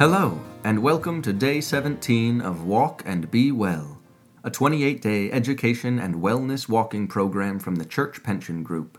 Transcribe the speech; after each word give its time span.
Hello, 0.00 0.40
and 0.64 0.82
welcome 0.82 1.20
to 1.20 1.30
day 1.30 1.60
17 1.60 2.40
of 2.40 2.64
Walk 2.64 3.02
and 3.04 3.30
Be 3.30 3.52
Well, 3.52 4.00
a 4.42 4.50
28 4.50 5.02
day 5.02 5.30
education 5.30 5.98
and 5.98 6.22
wellness 6.22 6.70
walking 6.70 7.06
program 7.06 7.58
from 7.58 7.74
the 7.74 7.84
Church 7.84 8.22
Pension 8.22 8.62
Group. 8.62 8.96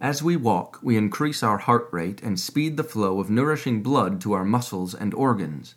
As 0.00 0.22
we 0.22 0.36
walk, 0.36 0.78
we 0.82 0.96
increase 0.96 1.42
our 1.42 1.58
heart 1.58 1.86
rate 1.92 2.22
and 2.22 2.40
speed 2.40 2.78
the 2.78 2.82
flow 2.82 3.20
of 3.20 3.28
nourishing 3.28 3.82
blood 3.82 4.22
to 4.22 4.32
our 4.32 4.42
muscles 4.42 4.94
and 4.94 5.12
organs. 5.12 5.74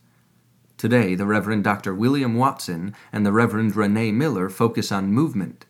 Today, 0.78 1.14
the 1.14 1.26
Reverend 1.26 1.66
Dr. 1.66 1.94
William 1.94 2.36
Watson 2.36 2.96
and 3.12 3.26
the 3.26 3.34
Reverend 3.34 3.76
Renee 3.76 4.14
Miller 4.14 4.50
focus 4.50 4.90
on 4.90 5.12
movement, 5.12 5.66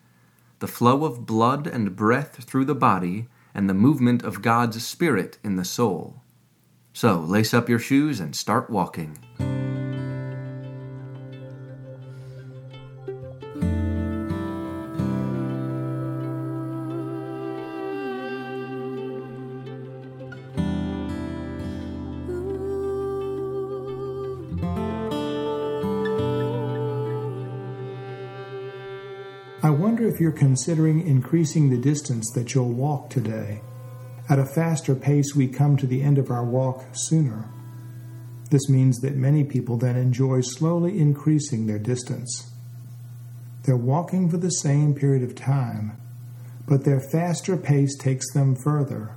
the 0.59 0.67
flow 0.67 1.06
of 1.06 1.26
blood 1.26 1.66
and 1.66 1.95
breath 1.95 2.44
through 2.44 2.66
the 2.66 2.76
body, 2.76 3.30
and 3.56 3.67
the 3.67 3.73
movement 3.73 4.22
of 4.22 4.44
God's 4.44 4.86
Spirit 4.86 5.40
in 5.44 5.56
the 5.56 5.66
soul. 5.66 6.22
So, 6.95 7.20
lace 7.20 7.54
up 7.54 7.67
your 7.67 7.77
shoes 7.77 8.22
and 8.22 8.34
start 8.34 8.70
walking. 8.70 9.17
I 29.61 29.70
wonder 29.70 30.08
if 30.08 30.22
you're 30.22 30.31
considering 30.31 31.05
increasing 31.05 31.70
the 31.70 31.77
distance 31.77 32.31
that 32.36 32.53
you'll 32.53 32.72
walk 32.72 33.09
today. 33.09 33.59
At 34.28 34.40
a 34.40 34.45
faster 34.45 34.95
pace, 34.95 35.36
we 35.36 35.48
come 35.48 35.78
to 35.78 35.86
the 35.86 36.02
end 36.02 36.18
of 36.18 36.31
our 36.31 36.44
walk 36.44 36.84
sooner. 36.94 37.48
This 38.50 38.67
means 38.70 39.00
that 39.02 39.16
many 39.16 39.44
people 39.44 39.78
then 39.78 39.95
enjoy 39.95 40.42
slowly 40.42 41.00
increasing 41.00 41.67
their 41.67 41.78
distance. 41.78 42.52
They're 43.64 43.78
walking 43.78 44.30
for 44.30 44.38
the 44.38 44.50
same 44.50 44.95
period 44.95 45.23
of 45.23 45.36
time, 45.36 46.00
but 46.67 46.86
their 46.86 47.00
faster 47.00 47.56
pace 47.56 47.95
takes 47.95 48.32
them 48.34 48.56
further. 48.56 49.16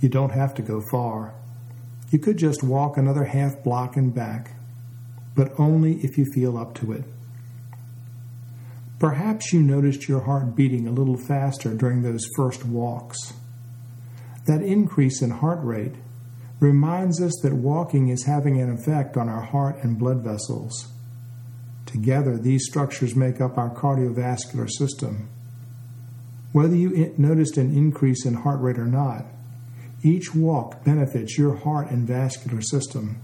You 0.00 0.08
don't 0.08 0.32
have 0.32 0.54
to 0.54 0.62
go 0.62 0.80
far. 0.90 1.34
You 2.10 2.18
could 2.18 2.36
just 2.36 2.62
walk 2.62 2.96
another 2.96 3.24
half 3.24 3.62
block 3.62 3.96
and 3.96 4.14
back, 4.14 4.56
but 5.36 5.52
only 5.58 6.04
if 6.04 6.18
you 6.18 6.24
feel 6.32 6.58
up 6.58 6.74
to 6.76 6.92
it. 6.92 7.04
Perhaps 8.98 9.52
you 9.52 9.62
noticed 9.62 10.08
your 10.08 10.20
heart 10.20 10.56
beating 10.56 10.86
a 10.86 10.92
little 10.92 11.16
faster 11.16 11.74
during 11.74 12.02
those 12.02 12.24
first 12.36 12.64
walks. 12.64 13.34
That 14.46 14.62
increase 14.62 15.22
in 15.22 15.30
heart 15.30 15.60
rate 15.62 15.94
reminds 16.60 17.20
us 17.20 17.32
that 17.42 17.54
walking 17.54 18.08
is 18.08 18.24
having 18.24 18.60
an 18.60 18.70
effect 18.70 19.16
on 19.16 19.28
our 19.28 19.42
heart 19.42 19.76
and 19.82 19.98
blood 19.98 20.22
vessels. 20.22 20.92
Together, 21.86 22.36
these 22.36 22.66
structures 22.66 23.14
make 23.14 23.40
up 23.40 23.56
our 23.56 23.74
cardiovascular 23.74 24.68
system. 24.68 25.28
Whether 26.52 26.76
you 26.76 27.14
noticed 27.18 27.56
an 27.56 27.76
increase 27.76 28.24
in 28.24 28.34
heart 28.34 28.60
rate 28.60 28.78
or 28.78 28.86
not, 28.86 29.26
each 30.02 30.34
walk 30.34 30.84
benefits 30.84 31.38
your 31.38 31.56
heart 31.56 31.90
and 31.90 32.06
vascular 32.06 32.60
system. 32.60 33.20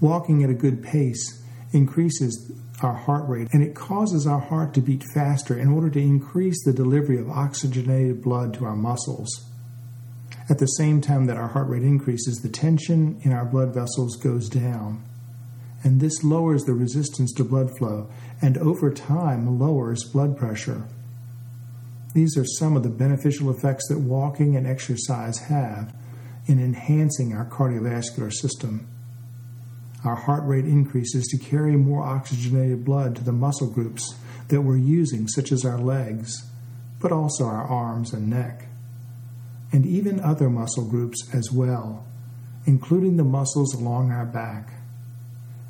Walking 0.00 0.44
at 0.44 0.50
a 0.50 0.54
good 0.54 0.82
pace 0.82 1.42
increases 1.72 2.52
our 2.82 2.94
heart 2.94 3.28
rate, 3.28 3.48
and 3.52 3.62
it 3.62 3.74
causes 3.74 4.26
our 4.26 4.40
heart 4.40 4.74
to 4.74 4.80
beat 4.80 5.04
faster 5.14 5.58
in 5.58 5.68
order 5.68 5.90
to 5.90 6.00
increase 6.00 6.64
the 6.64 6.72
delivery 6.72 7.18
of 7.18 7.28
oxygenated 7.28 8.22
blood 8.22 8.54
to 8.54 8.64
our 8.64 8.76
muscles. 8.76 9.49
At 10.50 10.58
the 10.58 10.66
same 10.66 11.00
time 11.00 11.26
that 11.26 11.36
our 11.36 11.46
heart 11.46 11.68
rate 11.68 11.84
increases, 11.84 12.38
the 12.38 12.48
tension 12.48 13.20
in 13.22 13.32
our 13.32 13.44
blood 13.44 13.72
vessels 13.72 14.16
goes 14.16 14.48
down. 14.48 15.04
And 15.84 16.00
this 16.00 16.24
lowers 16.24 16.64
the 16.64 16.74
resistance 16.74 17.32
to 17.34 17.44
blood 17.44 17.70
flow 17.78 18.10
and 18.42 18.58
over 18.58 18.92
time 18.92 19.60
lowers 19.60 20.02
blood 20.02 20.36
pressure. 20.36 20.88
These 22.14 22.36
are 22.36 22.44
some 22.44 22.76
of 22.76 22.82
the 22.82 22.90
beneficial 22.90 23.48
effects 23.48 23.86
that 23.88 24.00
walking 24.00 24.56
and 24.56 24.66
exercise 24.66 25.38
have 25.38 25.94
in 26.46 26.58
enhancing 26.58 27.32
our 27.32 27.48
cardiovascular 27.48 28.32
system. 28.32 28.88
Our 30.04 30.16
heart 30.16 30.44
rate 30.44 30.64
increases 30.64 31.28
to 31.28 31.38
carry 31.38 31.76
more 31.76 32.02
oxygenated 32.02 32.84
blood 32.84 33.14
to 33.16 33.24
the 33.24 33.32
muscle 33.32 33.70
groups 33.70 34.16
that 34.48 34.62
we're 34.62 34.78
using, 34.78 35.28
such 35.28 35.52
as 35.52 35.64
our 35.64 35.78
legs, 35.78 36.44
but 36.98 37.12
also 37.12 37.44
our 37.44 37.64
arms 37.64 38.12
and 38.12 38.28
neck, 38.28 38.66
and 39.72 39.86
even 39.86 40.20
other 40.20 40.50
muscle 40.50 40.88
groups 40.88 41.28
as 41.32 41.50
well, 41.52 42.04
including 42.66 43.16
the 43.16 43.24
muscles 43.24 43.74
along 43.74 44.10
our 44.10 44.26
back. 44.26 44.72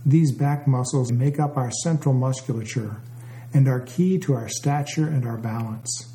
These 0.05 0.33
back 0.33 0.67
muscles 0.67 1.13
make 1.13 1.39
up 1.39 1.57
our 1.57 1.71
central 1.83 2.15
musculature 2.15 3.03
and 3.53 3.69
are 3.69 3.81
key 3.81 4.19
to 4.21 4.35
our 4.35 4.49
stature 4.49 5.07
and 5.07 5.27
our 5.27 5.37
balance. 5.37 6.07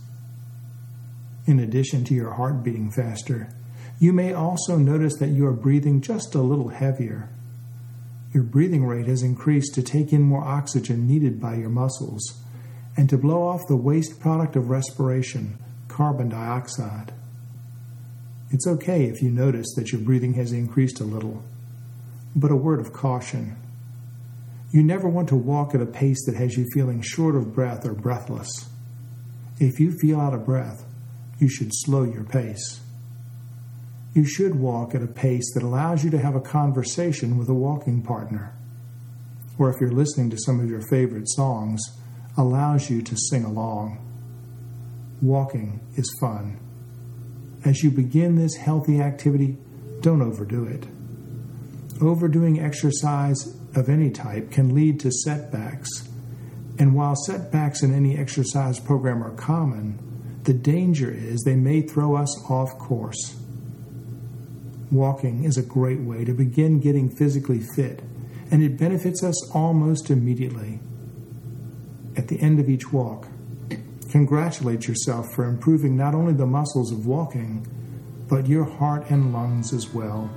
In 1.46 1.60
addition 1.60 2.04
to 2.06 2.14
your 2.14 2.34
heart 2.34 2.64
beating 2.64 2.92
faster, 2.92 3.50
you 4.00 4.12
may 4.12 4.34
also 4.34 4.78
notice 4.78 5.18
that 5.20 5.30
you 5.30 5.46
are 5.46 5.54
breathing 5.54 6.02
just 6.02 6.34
a 6.34 6.42
little 6.42 6.70
heavier 6.70 7.30
your 8.36 8.44
breathing 8.44 8.86
rate 8.86 9.08
has 9.08 9.24
increased 9.24 9.74
to 9.76 9.82
take 9.82 10.12
in 10.12 10.22
more 10.22 10.44
oxygen 10.44 11.08
needed 11.08 11.40
by 11.40 11.56
your 11.56 11.70
muscles 11.70 12.44
and 12.98 13.10
to 13.10 13.18
blow 13.18 13.42
off 13.48 13.66
the 13.70 13.78
waste 13.78 14.20
product 14.20 14.58
of 14.58 14.70
respiration, 14.70 15.58
carbon 15.88 16.28
dioxide. 16.28 17.14
It's 18.52 18.68
okay 18.68 19.06
if 19.06 19.22
you 19.22 19.32
notice 19.32 19.74
that 19.76 19.92
your 19.92 20.02
breathing 20.02 20.34
has 20.36 20.52
increased 20.52 21.00
a 21.00 21.04
little, 21.04 21.44
but 22.36 22.52
a 22.52 22.56
word 22.56 22.80
of 22.80 22.94
caution. 22.94 23.58
You 24.72 24.84
never 24.84 25.08
want 25.08 25.30
to 25.30 25.36
walk 25.36 25.74
at 25.74 25.82
a 25.82 25.86
pace 25.86 26.26
that 26.26 26.36
has 26.36 26.58
you 26.58 26.66
feeling 26.74 27.02
short 27.02 27.36
of 27.36 27.54
breath 27.54 27.86
or 27.86 27.94
breathless. 27.94 28.70
If 29.60 29.80
you 29.80 29.98
feel 30.00 30.20
out 30.20 30.34
of 30.34 30.46
breath, 30.46 30.86
you 31.40 31.50
should 31.50 31.72
slow 31.72 32.04
your 32.04 32.24
pace. 32.24 32.82
You 34.14 34.26
should 34.26 34.56
walk 34.56 34.96
at 34.96 35.02
a 35.02 35.08
pace 35.08 35.54
that 35.54 35.64
allows 35.64 36.04
you 36.04 36.10
to 36.12 36.20
have 36.20 36.36
a 36.36 36.42
conversation 36.42 37.38
with 37.38 37.50
a 37.50 37.54
walking 37.54 38.02
partner. 38.02 38.56
Or 39.58 39.70
if 39.70 39.80
you're 39.80 39.92
listening 39.92 40.30
to 40.30 40.38
some 40.38 40.60
of 40.60 40.70
your 40.70 40.82
favorite 40.90 41.30
songs, 41.30 41.82
allows 42.38 42.90
you 42.90 43.02
to 43.02 43.18
sing 43.18 43.44
along. 43.44 44.00
Walking 45.22 45.80
is 45.96 46.14
fun. 46.20 46.60
As 47.66 47.84
you 47.84 47.90
begin 47.90 48.36
this 48.36 48.56
healthy 48.56 49.02
activity, 49.02 49.58
don't 50.02 50.22
overdo 50.22 50.66
it. 50.66 50.86
Overdoing 52.00 52.60
exercise 52.60 53.58
of 53.76 53.90
any 53.90 54.12
type 54.12 54.52
can 54.52 54.76
lead 54.76 55.00
to 55.00 55.12
setbacks. 55.12 56.08
And 56.78 56.94
while 56.94 57.16
setbacks 57.16 57.82
in 57.82 57.92
any 57.92 58.18
exercise 58.18 58.80
program 58.80 59.24
are 59.24 59.34
common, 59.36 59.98
the 60.44 60.54
danger 60.54 61.12
is 61.12 61.42
they 61.42 61.56
may 61.56 61.82
throw 61.82 62.16
us 62.16 62.40
off 62.48 62.78
course. 62.78 63.36
Walking 64.92 65.44
is 65.44 65.58
a 65.58 65.64
great 65.64 66.02
way 66.02 66.24
to 66.24 66.34
begin 66.34 66.80
getting 66.80 67.10
physically 67.10 67.62
fit, 67.76 68.04
and 68.52 68.62
it 68.62 68.78
benefits 68.78 69.24
us 69.24 69.50
almost 69.56 70.12
immediately. 70.12 70.80
At 72.16 72.28
the 72.28 72.40
end 72.40 72.60
of 72.60 72.70
each 72.70 72.94
walk, 72.94 73.28
congratulate 74.16 74.88
yourself 74.88 75.34
for 75.34 75.44
improving 75.44 75.98
not 75.98 76.16
only 76.16 76.32
the 76.32 76.46
muscles 76.46 76.90
of 76.90 77.06
walking, 77.06 77.68
but 78.30 78.48
your 78.48 78.64
heart 78.64 79.06
and 79.10 79.34
lungs 79.34 79.74
as 79.74 79.94
well. 79.94 80.30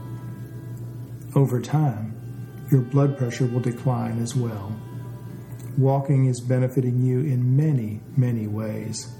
Over 1.37 1.61
time, 1.61 2.67
your 2.73 2.81
blood 2.81 3.17
pressure 3.17 3.47
will 3.47 3.61
decline 3.61 4.21
as 4.21 4.35
well. 4.35 4.75
Walking 5.77 6.27
is 6.27 6.41
benefiting 6.41 7.01
you 7.01 7.21
in 7.21 7.57
many, 7.57 8.01
many 8.17 8.49
ways. 8.49 9.15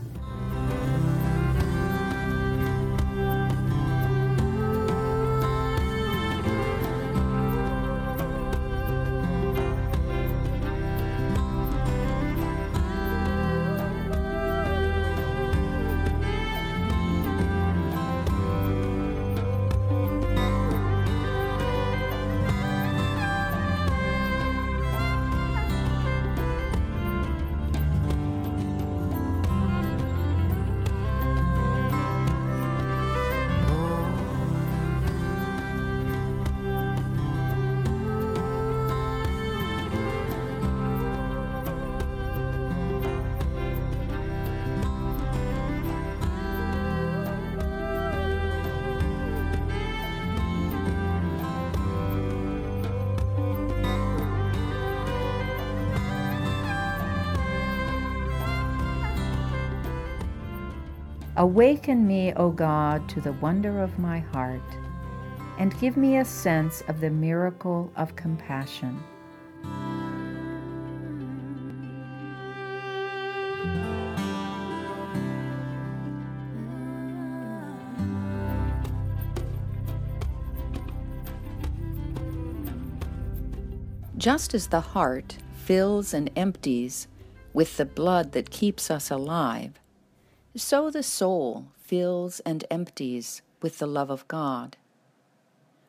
Awaken 61.39 62.05
me, 62.05 62.33
O 62.35 62.51
God, 62.51 63.09
to 63.11 63.21
the 63.21 63.31
wonder 63.35 63.81
of 63.81 63.97
my 63.97 64.19
heart, 64.19 64.61
and 65.57 65.79
give 65.79 65.97
me 65.97 66.17
a 66.17 66.25
sense 66.25 66.83
of 66.89 67.01
the 67.01 67.11
miracle 67.11 67.93
of 67.95 68.17
compassion. 68.17 69.01
Just 84.17 84.55
as 84.55 84.67
the 84.67 84.81
heart 84.81 85.39
fills 85.55 86.13
and 86.13 86.33
empties 86.35 87.07
with 87.53 87.77
the 87.77 87.85
blood 87.85 88.33
that 88.33 88.51
keeps 88.51 88.91
us 88.91 89.09
alive, 89.09 89.79
so 90.57 90.91
the 90.91 91.03
soul 91.03 91.69
fills 91.79 92.41
and 92.41 92.65
empties 92.71 93.43
with 93.61 93.79
the 93.79 93.87
love 93.87 94.11
of 94.11 94.27
God. 94.29 94.77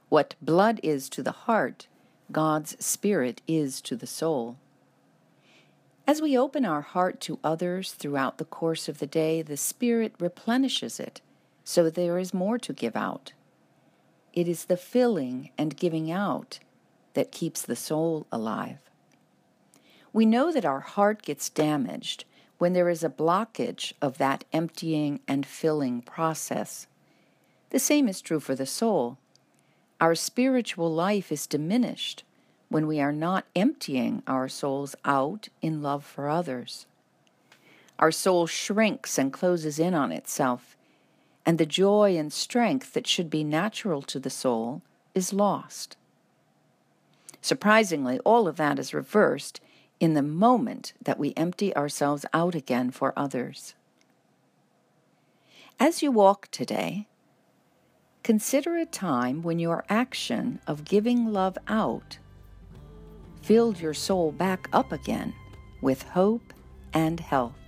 What 0.10 0.36
blood 0.42 0.80
is 0.82 1.10
to 1.10 1.24
the 1.24 1.32
heart, 1.32 1.88
God's 2.32 2.84
Spirit 2.84 3.42
is 3.48 3.82
to 3.82 3.96
the 3.96 4.08
soul. 4.08 4.58
As 6.08 6.22
we 6.22 6.38
open 6.38 6.66
our 6.66 6.82
heart 6.82 7.22
to 7.22 7.40
others 7.44 7.92
throughout 7.92 8.40
the 8.40 8.46
course 8.46 8.90
of 8.90 8.98
the 8.98 9.08
day, 9.08 9.42
the 9.42 9.58
Spirit 9.58 10.14
replenishes 10.20 11.00
it 11.00 11.22
so 11.64 11.88
there 11.88 12.18
is 12.18 12.34
more 12.34 12.58
to 12.58 12.74
give 12.74 12.96
out. 12.96 13.34
It 14.34 14.48
is 14.48 14.66
the 14.66 14.78
filling 14.78 15.52
and 15.56 15.78
giving 15.78 16.12
out 16.12 16.58
that 17.14 17.32
keeps 17.32 17.62
the 17.62 17.76
soul 17.76 18.26
alive. 18.32 18.80
We 20.12 20.26
know 20.26 20.52
that 20.52 20.66
our 20.66 20.80
heart 20.80 21.22
gets 21.22 21.48
damaged 21.50 22.26
when 22.60 22.74
there 22.74 22.90
is 22.90 23.04
a 23.04 23.10
blockage 23.10 23.94
of 24.02 24.20
that 24.20 24.44
emptying 24.54 25.20
and 25.28 25.46
filling 25.46 26.02
process. 26.02 26.86
The 27.72 27.80
same 27.80 28.08
is 28.08 28.22
true 28.22 28.40
for 28.40 28.54
the 28.54 28.66
soul. 28.66 29.18
Our 30.00 30.14
spiritual 30.14 30.94
life 30.94 31.32
is 31.32 31.48
diminished 31.48 32.24
when 32.68 32.86
we 32.86 33.00
are 33.00 33.12
not 33.12 33.46
emptying 33.56 34.22
our 34.28 34.48
souls 34.48 34.96
out 35.04 35.50
in 35.62 35.82
love 35.82 36.06
for 36.06 36.30
others. 36.30 36.86
Our 37.98 38.12
soul 38.12 38.46
shrinks 38.46 39.18
and 39.18 39.34
closes 39.34 39.80
in 39.80 39.94
on 39.94 40.12
itself, 40.12 40.78
and 41.46 41.58
the 41.58 41.66
joy 41.66 42.18
and 42.18 42.32
strength 42.32 42.94
that 42.94 43.08
should 43.08 43.30
be 43.30 43.44
natural 43.44 44.02
to 44.04 44.20
the 44.20 44.30
soul 44.30 44.82
is 45.16 45.34
lost. 45.34 45.98
Surprisingly, 47.42 48.20
all 48.20 48.48
of 48.48 48.58
that 48.58 48.78
is 48.80 48.94
reversed 48.94 49.62
in 50.00 50.14
the 50.14 50.22
moment 50.22 50.94
that 51.02 51.20
we 51.20 51.34
empty 51.36 51.76
ourselves 51.76 52.26
out 52.34 52.56
again 52.56 52.92
for 52.92 53.14
others. 53.18 53.76
As 55.80 56.02
you 56.02 56.12
walk 56.12 56.50
today, 56.52 57.08
consider 58.24 58.78
a 58.78 58.86
time 58.86 59.42
when 59.42 59.60
your 59.60 59.86
action 59.90 60.60
of 60.68 60.86
giving 60.86 61.32
love 61.32 61.58
out 61.68 62.18
filled 63.42 63.80
your 63.80 63.94
soul 63.94 64.32
back 64.32 64.68
up 64.74 64.92
again 64.92 65.34
with 65.82 66.04
hope 66.04 66.54
and 66.94 67.20
health. 67.20 67.59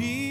Jesus, 0.00 0.29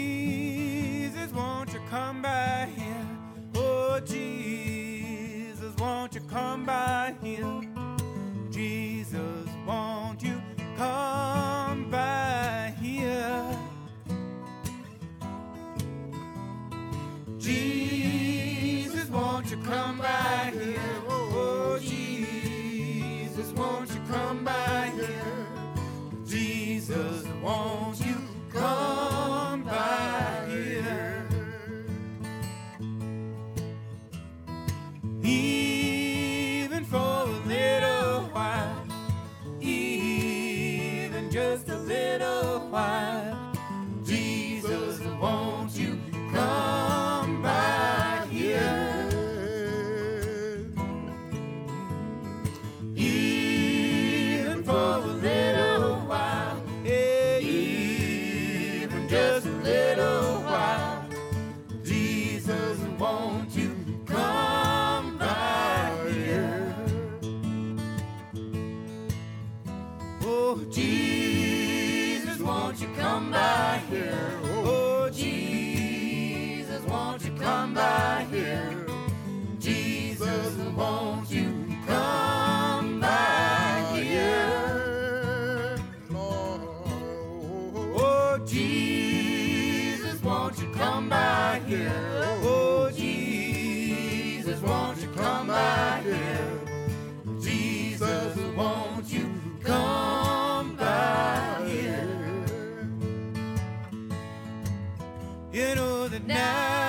You 105.52 105.74
know 105.74 106.06
that 106.06 106.24
now 106.28 106.79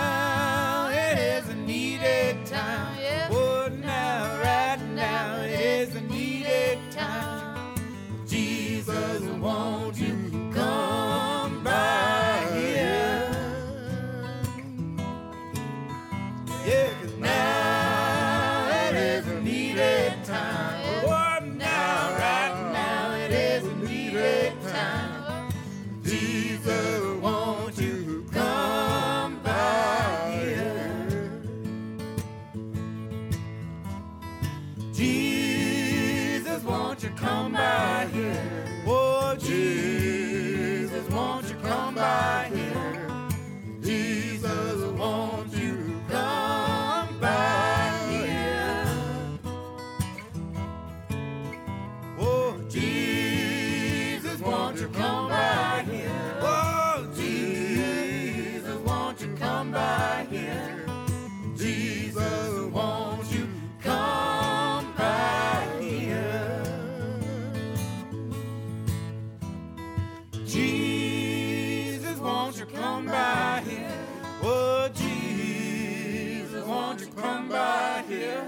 Jesus, 70.51 72.17
won't 72.17 72.60
you 72.60 72.65
come 72.65 73.05
by 73.05 73.63
here? 73.65 74.05
Oh, 74.43 74.89
Jesus, 74.93 76.65
won't 76.65 77.00
you 77.00 77.08
come 77.15 77.48
by 77.48 78.03
here? 78.05 78.46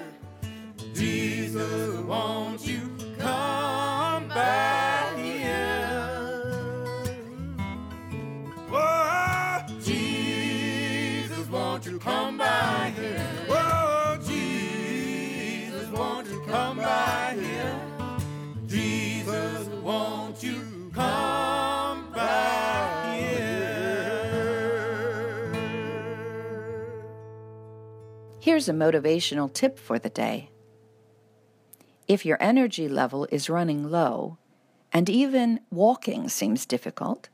Jesus, 0.93 2.01
won't 2.01 2.67
you 2.67 2.82
Here's 28.63 28.69
a 28.69 28.79
motivational 28.79 29.51
tip 29.51 29.77
for 29.77 29.99
the 29.99 30.07
day. 30.07 30.49
If 32.07 32.25
your 32.25 32.37
energy 32.39 32.87
level 32.87 33.27
is 33.29 33.49
running 33.49 33.91
low, 33.91 34.37
and 34.93 35.09
even 35.09 35.59
walking 35.69 36.29
seems 36.29 36.65
difficult, 36.65 37.27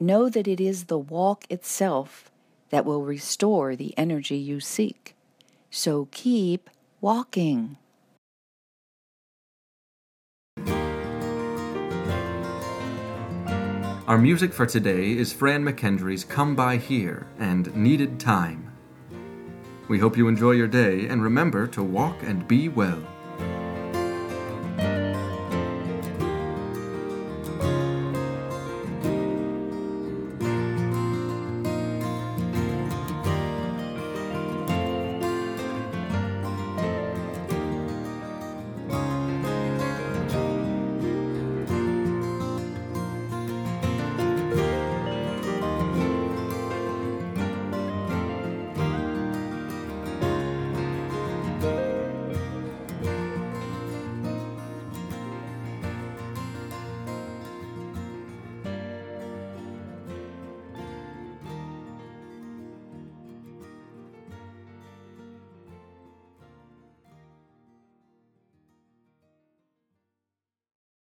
know 0.00 0.28
that 0.28 0.48
it 0.48 0.60
is 0.60 0.86
the 0.86 0.98
walk 0.98 1.44
itself 1.48 2.28
that 2.70 2.84
will 2.84 3.04
restore 3.04 3.76
the 3.76 3.96
energy 3.96 4.36
you 4.36 4.58
seek. 4.58 5.14
So 5.70 6.08
keep 6.10 6.68
walking. 7.00 7.76
Our 14.08 14.18
music 14.18 14.52
for 14.52 14.66
today 14.66 15.12
is 15.12 15.32
Fran 15.32 15.62
McKendree's 15.62 16.24
Come 16.24 16.56
By 16.56 16.78
Here 16.78 17.28
and 17.38 17.72
Needed 17.76 18.18
Time. 18.18 18.69
We 19.90 19.98
hope 19.98 20.16
you 20.16 20.28
enjoy 20.28 20.52
your 20.52 20.68
day 20.68 21.08
and 21.08 21.20
remember 21.20 21.66
to 21.66 21.82
walk 21.82 22.22
and 22.22 22.46
be 22.46 22.68
well. 22.68 23.02